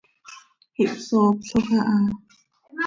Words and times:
Ihpsooploj 0.83 1.65
aha. 1.93 1.97